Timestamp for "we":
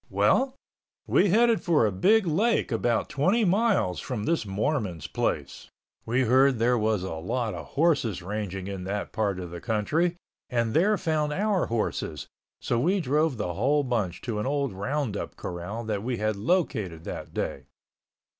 1.05-1.29, 6.07-6.21, 12.79-12.99, 16.01-16.17